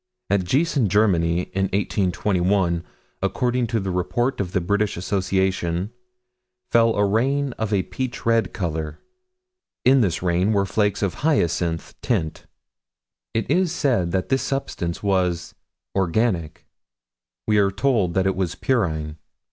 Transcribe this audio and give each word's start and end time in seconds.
At 0.31 0.45
Giessen, 0.45 0.89
Germany, 0.89 1.41
in 1.53 1.65
1821, 1.65 2.83
according 3.21 3.67
to 3.67 3.79
the 3.79 3.91
Report 3.91 4.39
of 4.41 4.51
the 4.51 4.59
British 4.59 4.97
Association, 4.97 5.89
5 6.71 6.71
2, 6.71 6.71
fell 6.71 6.95
a 6.95 7.05
rain 7.05 7.53
of 7.59 7.71
a 7.71 7.83
peach 7.83 8.25
red 8.25 8.51
color. 8.51 8.97
In 9.85 10.01
this 10.01 10.23
rain 10.23 10.53
were 10.53 10.65
flakes 10.65 11.03
of 11.03 11.13
a 11.13 11.17
hyacinthine 11.17 11.93
tint. 12.01 12.47
It 13.35 13.47
is 13.47 13.71
said 13.71 14.11
that 14.11 14.29
this 14.29 14.41
substance 14.41 15.03
was 15.03 15.53
organic: 15.93 16.65
we 17.45 17.59
are 17.59 17.69
told 17.69 18.15
that 18.15 18.25
it 18.25 18.35
was 18.35 18.55
pyrrhine. 18.55 19.17